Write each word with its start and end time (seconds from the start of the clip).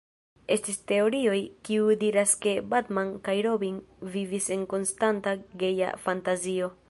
Estis 0.53 0.77
teorioj 0.91 1.35
kiuj 1.69 1.97
diras 2.03 2.33
ke 2.45 2.55
Batman 2.71 3.13
kaj 3.29 3.37
Robin 3.49 3.77
vivis 4.15 4.53
en 4.57 4.67
konstanta 4.75 5.35
geja 5.65 5.95
fantazio. 6.07 6.77